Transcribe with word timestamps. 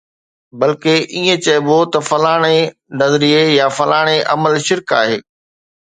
بلڪ 0.59 0.83
ائين 0.93 1.27
چئبو 1.43 1.77
ته 1.91 1.99
فلاڻي 2.09 2.59
نظريي 2.99 3.43
يا 3.59 3.67
فلاڻي 3.77 4.17
عمل 4.33 4.53
شرڪ 4.67 4.87
آهي. 5.03 5.17